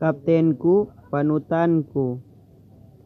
[0.00, 0.74] Kaptenku,
[1.10, 2.04] panutanku.